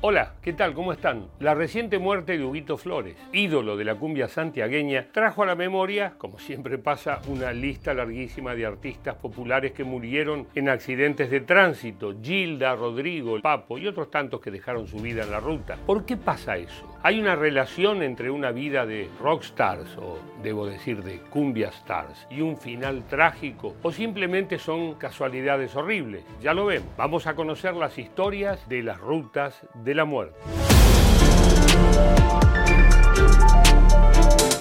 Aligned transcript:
Hola, 0.00 0.34
¿qué 0.42 0.52
tal? 0.52 0.74
¿Cómo 0.74 0.92
están? 0.92 1.26
La 1.40 1.54
reciente 1.54 1.98
muerte 1.98 2.38
de 2.38 2.44
Huguito 2.44 2.76
Flores, 2.76 3.16
ídolo 3.32 3.76
de 3.76 3.84
la 3.84 3.96
cumbia 3.96 4.28
santiagueña, 4.28 5.08
trajo 5.10 5.42
a 5.42 5.46
la 5.46 5.56
memoria, 5.56 6.14
como 6.18 6.38
siempre 6.38 6.78
pasa, 6.78 7.20
una 7.26 7.50
lista 7.50 7.92
larguísima 7.92 8.54
de 8.54 8.64
artistas 8.64 9.16
populares 9.16 9.72
que 9.72 9.82
murieron 9.82 10.46
en 10.54 10.68
accidentes 10.68 11.32
de 11.32 11.40
tránsito, 11.40 12.14
Gilda, 12.22 12.76
Rodrigo, 12.76 13.40
Papo 13.40 13.76
y 13.76 13.88
otros 13.88 14.08
tantos 14.08 14.40
que 14.40 14.52
dejaron 14.52 14.86
su 14.86 14.98
vida 14.98 15.24
en 15.24 15.32
la 15.32 15.40
ruta. 15.40 15.76
¿Por 15.84 16.06
qué 16.06 16.16
pasa 16.16 16.56
eso? 16.56 16.86
¿Hay 17.02 17.18
una 17.18 17.34
relación 17.34 18.04
entre 18.04 18.30
una 18.30 18.52
vida 18.52 18.86
de 18.86 19.08
rockstars, 19.20 19.96
o 19.96 20.20
debo 20.44 20.66
decir 20.66 21.02
de 21.02 21.18
cumbia 21.22 21.70
stars, 21.70 22.28
y 22.30 22.40
un 22.40 22.56
final 22.56 23.04
trágico? 23.08 23.74
¿O 23.82 23.90
simplemente 23.90 24.60
son 24.60 24.94
casualidades 24.94 25.74
horribles? 25.74 26.22
Ya 26.40 26.54
lo 26.54 26.66
vemos. 26.66 26.88
Vamos 26.96 27.26
a 27.26 27.34
conocer 27.34 27.74
las 27.74 27.98
historias 27.98 28.68
de 28.68 28.84
las 28.84 29.00
rutas 29.00 29.66
de 29.74 29.87
la 29.94 30.04
muerte. 30.04 30.34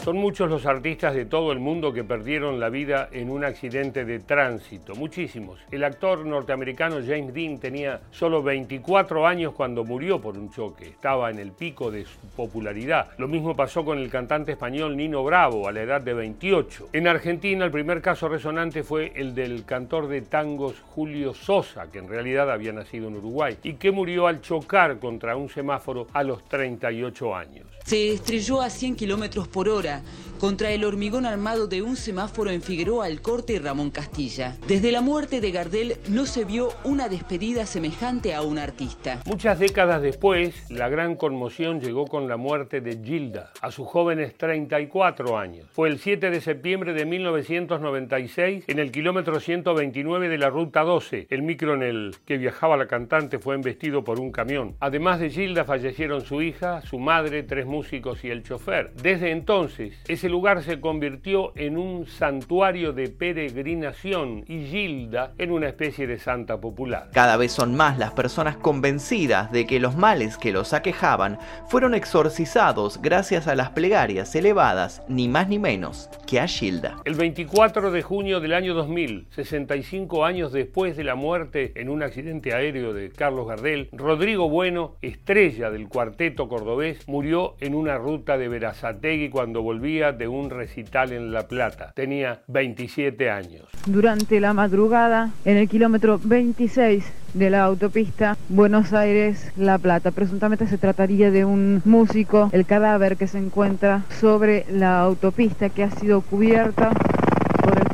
Son 0.07 0.15
muchos 0.15 0.49
los 0.49 0.65
artistas 0.65 1.13
de 1.13 1.25
todo 1.25 1.51
el 1.51 1.59
mundo 1.59 1.91
que 1.91 2.05
perdieron 2.05 2.61
la 2.61 2.69
vida 2.69 3.09
en 3.11 3.29
un 3.29 3.43
accidente 3.43 4.05
de 4.05 4.19
tránsito, 4.19 4.95
muchísimos. 4.95 5.59
El 5.69 5.83
actor 5.83 6.25
norteamericano 6.25 7.01
James 7.05 7.33
Dean 7.33 7.59
tenía 7.59 7.99
solo 8.09 8.41
24 8.41 9.27
años 9.27 9.51
cuando 9.53 9.83
murió 9.83 10.21
por 10.21 10.37
un 10.37 10.49
choque, 10.49 10.87
estaba 10.87 11.29
en 11.29 11.39
el 11.39 11.51
pico 11.51 11.91
de 11.91 12.05
su 12.05 12.19
popularidad. 12.37 13.09
Lo 13.17 13.27
mismo 13.27 13.53
pasó 13.53 13.83
con 13.83 13.97
el 13.97 14.09
cantante 14.09 14.53
español 14.53 14.95
Nino 14.95 15.25
Bravo 15.25 15.67
a 15.67 15.73
la 15.73 15.81
edad 15.81 15.99
de 15.99 16.13
28. 16.13 16.87
En 16.93 17.05
Argentina 17.09 17.65
el 17.65 17.71
primer 17.71 18.01
caso 18.01 18.29
resonante 18.29 18.83
fue 18.83 19.11
el 19.13 19.35
del 19.35 19.65
cantor 19.65 20.07
de 20.07 20.21
tangos 20.21 20.75
Julio 20.95 21.33
Sosa, 21.33 21.91
que 21.91 21.99
en 21.99 22.07
realidad 22.07 22.49
había 22.49 22.71
nacido 22.71 23.09
en 23.09 23.17
Uruguay 23.17 23.57
y 23.61 23.73
que 23.73 23.91
murió 23.91 24.27
al 24.27 24.39
chocar 24.39 24.99
contra 24.99 25.35
un 25.35 25.49
semáforo 25.49 26.07
a 26.13 26.23
los 26.23 26.47
38 26.47 27.35
años. 27.35 27.67
Se 27.83 28.11
estrelló 28.11 28.61
a 28.61 28.69
100 28.69 28.95
kilómetros 28.95 29.47
por 29.47 29.69
hora 29.69 29.96
contra 30.39 30.71
el 30.71 30.83
hormigón 30.83 31.25
armado 31.25 31.67
de 31.67 31.81
un 31.81 31.95
semáforo 31.95 32.51
en 32.51 32.61
Figueroa 32.61 33.05
Alcorte 33.05 33.53
y 33.53 33.59
Ramón 33.59 33.91
Castilla. 33.91 34.55
Desde 34.67 34.91
la 34.91 35.01
muerte 35.01 35.41
de 35.41 35.51
Gardel 35.51 35.97
no 36.09 36.25
se 36.25 36.45
vio 36.45 36.69
una 36.83 37.09
despedida 37.09 37.65
semejante 37.65 38.33
a 38.33 38.41
un 38.41 38.59
artista. 38.59 39.21
Muchas 39.25 39.59
décadas 39.59 40.01
después, 40.01 40.69
la 40.69 40.89
gran 40.89 41.15
conmoción 41.15 41.81
llegó 41.81 42.05
con 42.05 42.27
la 42.27 42.37
muerte 42.37 42.81
de 42.81 42.99
Gilda, 43.03 43.51
a 43.61 43.71
sus 43.71 43.87
jóvenes 43.87 44.35
34 44.37 45.37
años. 45.37 45.67
Fue 45.71 45.89
el 45.89 45.99
7 45.99 46.29
de 46.29 46.41
septiembre 46.41 46.93
de 46.93 47.05
1996, 47.05 48.65
en 48.67 48.79
el 48.79 48.91
kilómetro 48.91 49.39
129 49.39 50.29
de 50.29 50.37
la 50.37 50.49
Ruta 50.49 50.81
12. 50.81 51.27
El 51.29 51.41
micro 51.41 51.73
en 51.73 51.83
el 51.83 52.15
que 52.25 52.37
viajaba 52.37 52.77
la 52.77 52.87
cantante 52.87 53.39
fue 53.39 53.55
embestido 53.55 54.03
por 54.03 54.19
un 54.19 54.31
camión. 54.31 54.75
Además 54.79 55.19
de 55.19 55.29
Gilda, 55.29 55.65
fallecieron 55.65 56.21
su 56.21 56.41
hija, 56.41 56.81
su 56.81 56.99
madre, 56.99 57.43
tres 57.43 57.65
músicos 57.65 58.23
y 58.23 58.29
el 58.29 58.43
chofer. 58.43 58.93
Desde 58.93 59.31
entonces, 59.31 59.76
ese 60.07 60.29
lugar 60.29 60.63
se 60.63 60.79
convirtió 60.79 61.53
en 61.55 61.77
un 61.77 62.05
santuario 62.07 62.93
de 62.93 63.09
peregrinación 63.09 64.43
y 64.47 64.65
Gilda 64.65 65.33
en 65.37 65.51
una 65.51 65.67
especie 65.67 66.07
de 66.07 66.19
santa 66.19 66.59
popular. 66.59 67.09
Cada 67.13 67.37
vez 67.37 67.51
son 67.51 67.75
más 67.75 67.97
las 67.97 68.11
personas 68.11 68.57
convencidas 68.57 69.51
de 69.51 69.65
que 69.65 69.79
los 69.79 69.95
males 69.95 70.37
que 70.37 70.51
los 70.51 70.73
aquejaban 70.73 71.37
fueron 71.67 71.93
exorcizados 71.93 73.01
gracias 73.01 73.47
a 73.47 73.55
las 73.55 73.71
plegarias 73.71 74.35
elevadas, 74.35 75.03
ni 75.07 75.27
más 75.27 75.47
ni 75.47 75.59
menos, 75.59 76.09
que 76.25 76.39
a 76.39 76.47
Gilda. 76.47 76.97
El 77.05 77.15
24 77.15 77.91
de 77.91 78.01
junio 78.01 78.39
del 78.39 78.53
año 78.53 78.73
2000, 78.73 79.27
65 79.29 80.25
años 80.25 80.51
después 80.51 80.97
de 80.97 81.03
la 81.03 81.15
muerte 81.15 81.73
en 81.75 81.89
un 81.89 82.03
accidente 82.03 82.53
aéreo 82.53 82.93
de 82.93 83.09
Carlos 83.09 83.47
Gardel, 83.47 83.89
Rodrigo 83.91 84.49
Bueno, 84.49 84.95
estrella 85.01 85.69
del 85.69 85.87
cuarteto 85.87 86.47
cordobés, 86.47 87.07
murió 87.07 87.55
en 87.59 87.75
una 87.75 87.97
ruta 87.97 88.37
de 88.37 88.47
Verazategui 88.47 89.29
cuando 89.29 89.61
volvía 89.67 90.13
de 90.13 90.29
un 90.29 90.49
recital 90.49 91.11
en 91.11 91.33
La 91.33 91.49
Plata. 91.49 91.91
Tenía 91.93 92.39
27 92.47 93.29
años. 93.29 93.65
Durante 93.85 94.39
la 94.39 94.53
madrugada, 94.53 95.31
en 95.43 95.57
el 95.57 95.67
kilómetro 95.67 96.21
26 96.23 97.03
de 97.33 97.49
la 97.49 97.63
autopista 97.63 98.37
Buenos 98.47 98.93
Aires-La 98.93 99.77
Plata. 99.77 100.11
Presuntamente 100.11 100.67
se 100.67 100.77
trataría 100.77 101.31
de 101.31 101.43
un 101.43 101.81
músico, 101.83 102.49
el 102.53 102.65
cadáver 102.65 103.17
que 103.17 103.27
se 103.27 103.39
encuentra 103.39 104.03
sobre 104.21 104.65
la 104.71 105.01
autopista 105.01 105.67
que 105.67 105.83
ha 105.83 105.91
sido 105.91 106.21
cubierta 106.21 106.91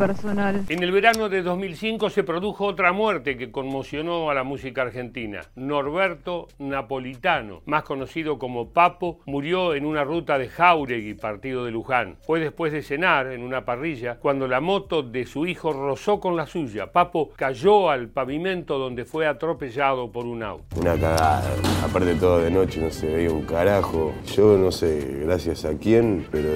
personal. 0.08 0.66
En 0.68 0.84
el 0.84 0.91
verano 0.91 1.30
de 1.30 1.41
2005 1.41 2.09
se 2.09 2.24
produjo 2.24 2.66
otra 2.66 2.91
muerte 2.91 3.38
que 3.38 3.52
conmocionó 3.52 4.30
a 4.30 4.34
la 4.34 4.44
música 4.44 4.81
argentina. 4.81 5.41
Norberto 5.56 6.47
Napolitano, 6.59 7.62
más 7.66 7.84
conocido 7.84 8.38
como 8.38 8.69
Papo, 8.69 9.19
murió 9.25 9.74
en 9.75 9.86
una 9.86 10.03
ruta 10.03 10.38
de 10.38 10.50
Jauregui, 10.50 11.13
partido 11.13 11.63
de 11.66 11.72
Luján. 11.72 12.18
Fue 12.22 12.40
después 12.40 12.74
de 12.74 12.81
cenar 12.81 13.28
en 13.28 13.44
una 13.44 13.63
parrilla 13.63 14.18
cuando 14.19 14.47
la 14.47 14.59
moto 14.59 15.03
de 15.03 15.25
su 15.25 15.46
hijo 15.46 15.72
rozó 15.72 16.19
con 16.19 16.36
la 16.36 16.47
suya. 16.47 16.92
Papo 16.92 17.30
cayó 17.36 17.90
al 17.90 18.09
pavimento 18.09 18.78
donde 18.78 19.06
fue 19.06 19.25
atropellado 19.25 20.12
por 20.12 20.25
un 20.25 20.44
auto. 20.44 20.66
Una 20.75 20.96
cagada. 20.96 21.44
Aparte 21.84 22.16
todo 22.16 22.42
de 22.42 22.52
noche 22.52 22.81
no 22.81 22.90
se 22.90 23.08
veía 23.08 23.31
un 23.31 23.44
carajo. 23.44 24.13
Yo 24.36 24.58
no 24.58 24.72
sé 24.72 25.19
gracias 25.24 25.66
a 25.66 25.78
quién, 25.78 26.28
pero 26.31 26.50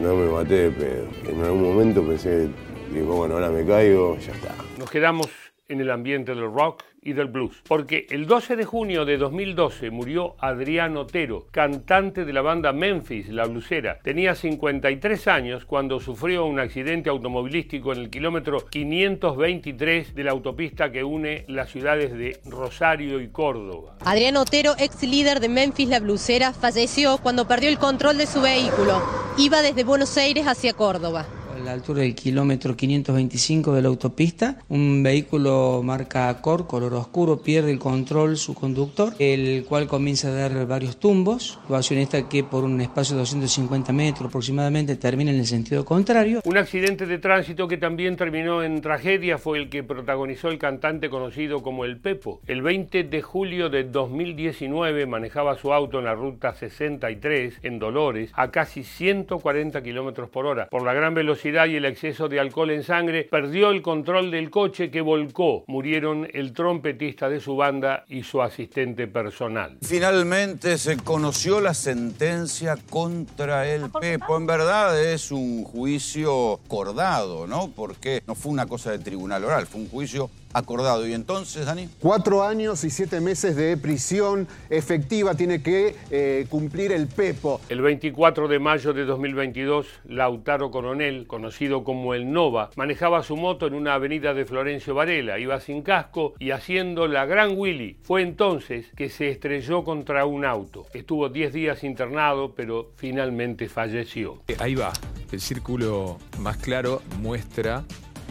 no 0.00 0.14
me 0.14 0.30
maté 0.30 0.70
de 0.70 0.70
pedo. 0.70 1.06
En 1.28 1.42
algún 1.42 1.62
momento 1.62 2.02
pensé 2.02 2.48
Digo, 2.92 3.16
bueno, 3.16 3.34
ahora 3.34 3.50
me 3.50 3.64
caigo, 3.64 4.16
ya 4.18 4.32
está. 4.32 4.54
Nos 4.78 4.90
quedamos 4.90 5.28
en 5.68 5.80
el 5.80 5.90
ambiente 5.90 6.34
del 6.34 6.52
rock 6.52 6.82
y 7.02 7.12
del 7.12 7.28
blues, 7.28 7.62
porque 7.66 8.06
el 8.10 8.26
12 8.26 8.56
de 8.56 8.64
junio 8.64 9.04
de 9.04 9.18
2012 9.18 9.90
murió 9.90 10.36
Adrián 10.38 10.96
Otero, 10.96 11.46
cantante 11.50 12.24
de 12.24 12.32
la 12.32 12.40
banda 12.40 12.72
Memphis, 12.72 13.28
la 13.28 13.46
blusera. 13.46 13.98
Tenía 14.02 14.34
53 14.34 15.28
años 15.28 15.64
cuando 15.66 16.00
sufrió 16.00 16.46
un 16.46 16.60
accidente 16.60 17.10
automovilístico 17.10 17.92
en 17.92 18.00
el 18.00 18.10
kilómetro 18.10 18.64
523 18.66 20.14
de 20.14 20.24
la 20.24 20.30
autopista 20.30 20.90
que 20.90 21.04
une 21.04 21.44
las 21.48 21.70
ciudades 21.70 22.12
de 22.12 22.40
Rosario 22.46 23.20
y 23.20 23.28
Córdoba. 23.28 23.96
Adrián 24.04 24.36
Otero, 24.36 24.74
ex 24.78 25.02
líder 25.02 25.40
de 25.40 25.48
Memphis, 25.48 25.88
la 25.88 26.00
blusera, 26.00 26.52
falleció 26.52 27.18
cuando 27.18 27.46
perdió 27.46 27.68
el 27.68 27.78
control 27.78 28.16
de 28.16 28.26
su 28.26 28.40
vehículo. 28.40 29.02
Iba 29.36 29.60
desde 29.60 29.84
Buenos 29.84 30.16
Aires 30.16 30.46
hacia 30.46 30.72
Córdoba 30.72 31.26
a 31.54 31.58
la 31.58 31.72
altura 31.72 32.00
del 32.00 32.14
kilómetro 32.14 32.76
525 32.76 33.72
de 33.72 33.82
la 33.82 33.88
autopista. 33.88 34.58
Un 34.68 35.02
vehículo 35.02 35.82
marca 35.84 36.40
Cor, 36.40 36.66
color 36.66 36.94
oscuro, 36.94 37.42
pierde 37.42 37.70
el 37.70 37.78
control 37.78 38.36
su 38.36 38.54
conductor, 38.54 39.14
el 39.18 39.64
cual 39.68 39.86
comienza 39.86 40.28
a 40.28 40.32
dar 40.32 40.66
varios 40.66 40.98
tumbos. 40.98 41.58
Situación 41.62 42.00
esta 42.00 42.28
que 42.28 42.42
por 42.44 42.64
un 42.64 42.80
espacio 42.80 43.14
de 43.14 43.20
250 43.20 43.92
metros 43.92 44.28
aproximadamente 44.28 44.96
termina 44.96 45.30
en 45.30 45.38
el 45.38 45.46
sentido 45.46 45.84
contrario. 45.84 46.40
Un 46.44 46.56
accidente 46.56 47.06
de 47.06 47.18
tránsito 47.18 47.68
que 47.68 47.76
también 47.76 48.16
terminó 48.16 48.62
en 48.62 48.80
tragedia 48.80 49.38
fue 49.38 49.58
el 49.58 49.68
que 49.68 49.82
protagonizó 49.82 50.48
el 50.48 50.58
cantante 50.58 51.08
conocido 51.08 51.62
como 51.62 51.84
El 51.84 51.98
Pepo. 51.98 52.40
El 52.46 52.62
20 52.62 53.04
de 53.04 53.22
julio 53.22 53.70
de 53.70 53.84
2019 53.84 55.06
manejaba 55.06 55.56
su 55.56 55.72
auto 55.72 55.98
en 55.98 56.06
la 56.06 56.14
ruta 56.14 56.54
63 56.54 57.60
en 57.62 57.78
Dolores 57.78 58.30
a 58.34 58.50
casi 58.50 58.82
140 58.82 59.82
kilómetros 59.82 60.28
por 60.30 60.46
hora. 60.46 60.68
Por 60.68 60.82
la 60.82 60.94
gran 60.94 61.14
velocidad 61.14 61.43
y 61.44 61.76
el 61.76 61.84
exceso 61.84 62.28
de 62.28 62.40
alcohol 62.40 62.70
en 62.70 62.82
sangre, 62.82 63.28
perdió 63.30 63.70
el 63.70 63.82
control 63.82 64.30
del 64.30 64.50
coche 64.50 64.90
que 64.90 65.02
volcó. 65.02 65.64
Murieron 65.66 66.26
el 66.32 66.54
trompetista 66.54 67.28
de 67.28 67.38
su 67.40 67.54
banda 67.56 68.04
y 68.08 68.22
su 68.22 68.40
asistente 68.40 69.06
personal. 69.06 69.76
Finalmente 69.82 70.78
se 70.78 70.96
conoció 70.96 71.60
la 71.60 71.74
sentencia 71.74 72.78
contra 72.88 73.68
el 73.68 73.90
Pepo. 73.90 74.38
En 74.38 74.46
verdad 74.46 74.98
es 74.98 75.30
un 75.30 75.64
juicio 75.64 76.54
acordado, 76.54 77.46
¿no? 77.46 77.70
Porque 77.76 78.22
no 78.26 78.34
fue 78.34 78.50
una 78.50 78.66
cosa 78.66 78.90
de 78.92 78.98
tribunal 78.98 79.44
oral, 79.44 79.66
fue 79.66 79.82
un 79.82 79.88
juicio 79.88 80.30
acordado. 80.54 81.06
¿Y 81.06 81.12
entonces, 81.12 81.66
Dani? 81.66 81.88
Cuatro 82.00 82.42
años 82.42 82.84
y 82.84 82.90
siete 82.90 83.20
meses 83.20 83.56
de 83.56 83.76
prisión 83.76 84.48
efectiva 84.70 85.34
tiene 85.34 85.62
que 85.62 85.96
eh, 86.10 86.46
cumplir 86.48 86.92
el 86.92 87.08
Pepo. 87.08 87.60
El 87.68 87.82
24 87.82 88.48
de 88.48 88.58
mayo 88.58 88.92
de 88.92 89.04
2022, 89.04 89.86
Lautaro 90.08 90.70
Coronel, 90.70 91.26
conocido 91.26 91.84
como 91.84 92.14
el 92.14 92.32
Nova, 92.32 92.70
manejaba 92.76 93.22
su 93.22 93.36
moto 93.36 93.66
en 93.66 93.74
una 93.74 93.94
avenida 93.94 94.32
de 94.32 94.46
Florencio 94.46 94.94
Varela. 94.94 95.38
Iba 95.38 95.60
sin 95.60 95.82
casco 95.82 96.34
y 96.38 96.52
haciendo 96.52 97.06
la 97.08 97.26
gran 97.26 97.58
Willy. 97.58 97.98
Fue 98.02 98.22
entonces 98.22 98.86
que 98.96 99.10
se 99.10 99.28
estrelló 99.30 99.84
contra 99.84 100.24
un 100.24 100.44
auto. 100.44 100.86
Estuvo 100.94 101.28
10 101.28 101.52
días 101.52 101.84
internado, 101.84 102.54
pero 102.54 102.92
finalmente 102.96 103.68
falleció. 103.68 104.42
Ahí 104.58 104.74
va. 104.74 104.92
El 105.32 105.40
círculo 105.40 106.18
más 106.38 106.56
claro 106.58 107.02
muestra 107.20 107.84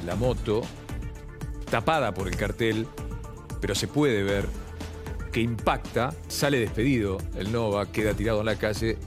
la 0.05 0.15
moto 0.15 0.61
tapada 1.73 2.13
por 2.13 2.27
el 2.27 2.35
cartel, 2.37 2.85
pero 3.59 3.73
se 3.73 3.87
puede 3.87 4.21
ver 4.21 4.45
que 5.31 5.41
impacta, 5.41 6.13
sale 6.27 6.59
despedido 6.59 7.17
el 7.35 7.51
Nova, 7.51 7.91
queda 7.91 8.13
tirado 8.13 8.41
en 8.41 8.45
la 8.45 8.57
calle, 8.57 8.99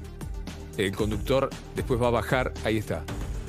el 0.77 0.91
conductor 0.97 1.49
después 1.77 2.03
va 2.03 2.09
a 2.09 2.11
bajar, 2.11 2.53
ahí 2.65 2.79
está, 2.79 3.05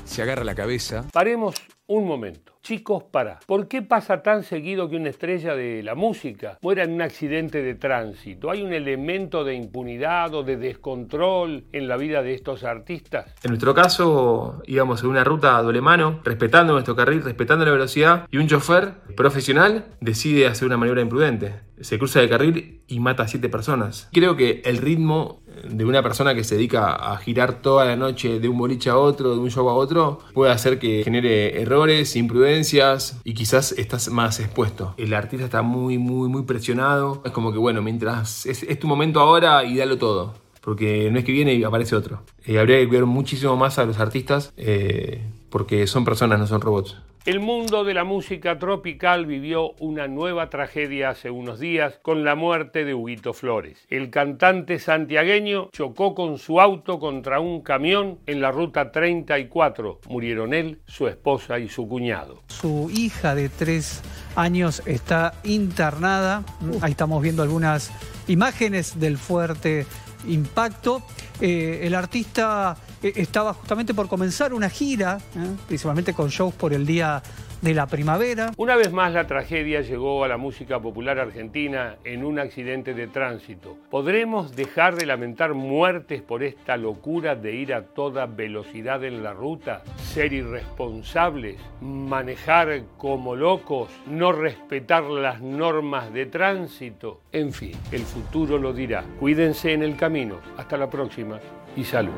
se 0.06 0.22
agarra 0.22 0.44
la 0.44 0.54
cabeza. 0.54 1.04
Paremos 1.12 1.56
un 1.88 2.06
momento. 2.06 2.54
Chicos, 2.62 3.04
para. 3.04 3.40
¿Por 3.46 3.68
qué 3.68 3.82
pasa 3.82 4.22
tan 4.22 4.44
seguido 4.44 4.90
que 4.90 4.98
una 4.98 5.10
estrella 5.10 5.56
de 5.56 5.82
la 5.84 5.96
música 5.96 6.58
muera 6.62 6.84
en 6.84 6.92
un 6.92 7.02
accidente 7.02 7.62
de 7.62 7.76
tránsito? 7.76 8.52
¿Hay 8.52 8.62
un 8.62 8.74
elemento 8.74 9.46
de 9.46 9.56
impunidad 9.56 10.34
o 10.34 10.44
de 10.44 10.58
descontrol 10.58 11.64
en 11.72 11.88
la 11.88 11.96
vida 11.96 12.22
de 12.22 12.34
estos 12.34 12.66
artistas? 12.66 13.34
En 13.44 13.52
nuestro 13.52 13.74
caso, 13.74 14.62
íbamos 14.66 15.02
en 15.02 15.10
una 15.10 15.24
ruta 15.24 15.58
a 15.58 15.64
doble 15.64 15.80
mano, 15.80 16.20
respetando 16.26 16.74
nuestro 16.74 16.96
carril, 16.96 17.24
respetando 17.24 17.64
la 17.64 17.72
velocidad, 17.72 18.28
y 18.32 18.38
un 18.38 18.48
chofer 18.48 18.96
profesional 19.16 19.86
decide 20.02 20.48
hacer 20.48 20.68
una 20.68 20.78
maniobra 20.78 21.02
imprudente. 21.02 21.56
Se 21.80 21.98
cruza 21.98 22.20
de 22.20 22.28
carril 22.28 22.82
y 22.88 23.00
mata 23.00 23.24
a 23.24 23.28
siete 23.28 23.48
personas. 23.48 24.10
Creo 24.12 24.36
que 24.36 24.62
el 24.66 24.78
ritmo 24.78 25.42
de 25.70 25.86
una 25.86 26.02
persona 26.04 26.34
que 26.36 26.44
se 26.44 26.56
dedica 26.56 26.94
a 26.94 27.18
girar 27.18 27.62
toda 27.62 27.86
la 27.86 27.96
noche 27.96 28.40
de 28.40 28.50
un 28.50 28.58
boliche 28.58 28.90
a 28.90 28.98
otro, 28.98 29.34
de 29.34 29.40
un 29.40 29.50
show 29.50 29.68
a 29.70 29.74
otro, 29.74 30.20
puede 30.34 30.52
hacer 30.52 30.80
que 30.80 31.04
genere 31.04 31.62
errores, 31.62 32.16
imprudencias 32.16 33.20
y 33.24 33.34
quizás 33.34 33.72
estás 33.74 34.10
más 34.10 34.40
expuesto. 34.40 34.94
El 34.98 35.14
artista 35.14 35.46
está 35.46 35.62
muy, 35.62 35.98
muy, 35.98 36.30
muy 36.30 36.44
presionado. 36.44 37.22
Es 37.26 37.32
como 37.32 37.52
que, 37.52 37.58
bueno, 37.58 37.82
mientras 37.82 38.46
es, 38.46 38.80
tu 38.80 38.88
momento 38.88 39.20
ahora 39.20 39.64
y 39.64 39.78
dalo 39.78 39.98
todo. 39.98 40.34
Porque 40.62 41.10
no 41.12 41.20
es 41.20 41.24
que 41.24 41.32
viene 41.32 41.54
y 41.54 41.64
aparece 41.64 41.96
otro. 41.96 42.22
Eh, 42.46 42.60
habría 42.60 42.78
que 42.78 42.88
cuidar 42.88 43.06
muchísimo 43.06 43.56
más 43.56 43.80
a 43.80 43.86
los 43.86 44.00
artistas 44.00 44.52
eh, 44.58 45.24
porque 45.50 45.88
son 45.88 46.04
personas, 46.04 46.40
no 46.40 46.48
son 46.48 46.60
robots. 46.62 46.98
El 47.28 47.42
mundo 47.42 47.84
de 47.84 47.94
la 47.94 48.06
música 48.06 48.58
tropical 48.58 49.26
vivió 49.26 49.74
una 49.80 50.08
nueva 50.08 50.50
tragedia 50.50 51.10
hace 51.10 51.30
unos 51.30 51.60
días 51.60 52.00
con 52.02 52.24
la 52.24 52.36
muerte 52.36 52.86
de 52.86 52.94
Huguito 52.94 53.34
Flores. 53.34 53.86
El 53.90 54.10
cantante 54.10 54.80
santiagueño 54.80 55.68
chocó 55.74 56.16
con 56.16 56.38
su 56.38 56.62
auto 56.62 57.02
contra 57.02 57.42
un 57.42 57.64
camión 57.64 58.20
en 58.28 58.40
la 58.40 58.54
ruta 58.54 58.94
34. 58.94 60.00
Murieron 60.08 60.54
él, 60.54 60.80
su 60.88 61.10
esposa 61.10 61.60
y 61.60 61.68
su 61.68 61.86
cuñado. 61.90 62.44
Su 62.48 62.90
hija 62.94 63.36
de 63.36 63.50
tres 63.50 64.02
años 64.38 64.82
está 64.86 65.34
internada. 65.44 66.46
Ahí 66.80 66.92
estamos 66.92 67.22
viendo 67.22 67.44
algunas 67.44 67.92
imágenes 68.30 69.02
del 69.02 69.18
fuerte 69.18 69.86
impacto. 70.30 71.02
Eh, 71.42 71.82
el 71.84 71.94
artista 71.94 72.78
estaba 73.02 73.54
justamente 73.54 73.94
por 73.94 74.08
comenzar 74.08 74.54
una 74.54 74.70
gira, 74.70 75.20
¿eh? 75.36 75.56
principalmente 75.68 76.14
con 76.14 76.30
shows 76.30 76.54
por 76.54 76.74
el 76.74 76.86
Día 76.86 77.22
de 77.62 77.74
la 77.74 77.88
Primavera. 77.88 78.52
Una 78.58 78.76
vez 78.76 78.92
más 78.92 79.14
la 79.14 79.28
tragedia 79.28 79.82
llegó 79.82 80.24
a 80.24 80.28
la 80.28 80.38
música 80.38 80.80
popular 80.80 81.20
argentina 81.20 81.96
en 82.04 82.24
un 82.24 82.40
accidente 82.40 82.94
de 82.94 83.08
tránsito. 83.08 83.78
¿Podremos 83.90 84.56
dejar 84.56 84.96
de 84.96 85.06
lamentar 85.06 85.54
muertes 85.54 86.22
por 86.22 86.44
esta 86.44 86.78
locura 86.78 87.36
de 87.36 87.56
ir 87.56 87.74
a 87.74 87.84
toda 87.84 88.26
velocidad 88.26 89.04
en 89.04 89.24
la 89.24 89.34
ruta? 89.34 89.84
Ser 89.98 90.34
irresponsables, 90.34 91.58
manejar 91.82 92.84
como 92.98 93.36
locos, 93.36 93.90
no 94.08 94.32
respetar 94.32 95.04
las 95.04 95.42
normas 95.42 96.14
de 96.14 96.26
tránsito. 96.26 97.22
En 97.32 97.52
fin, 97.52 97.74
el 97.92 98.02
futuro 98.02 98.58
lo 98.58 98.74
dirá. 98.74 99.04
Cuídense 99.20 99.74
en 99.74 99.84
el 99.84 99.96
camino. 99.96 100.40
Hasta 100.58 100.78
la 100.78 100.90
próxima 100.90 101.40
y 101.76 101.84
salud. 101.84 102.14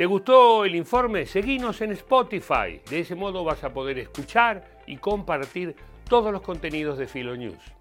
¿Te 0.00 0.06
gustó 0.06 0.64
el 0.64 0.76
informe? 0.76 1.26
Seguinos 1.26 1.78
en 1.82 1.92
Spotify. 1.92 2.80
De 2.88 3.00
ese 3.00 3.14
modo 3.14 3.44
vas 3.44 3.62
a 3.64 3.74
poder 3.74 3.98
escuchar 3.98 4.80
y 4.86 4.96
compartir 4.96 5.76
todos 6.08 6.32
los 6.32 6.40
contenidos 6.40 6.96
de 6.96 7.06
Filo 7.06 7.36
News. 7.36 7.79